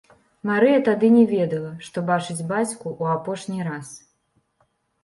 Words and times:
Марыя 0.49 0.79
тады 0.87 1.09
не 1.17 1.25
ведала, 1.33 1.73
што 1.89 1.97
бачыць 2.09 2.41
бацьку 2.53 2.87
ў 3.01 3.03
апошні 3.21 3.71
раз. 3.71 3.95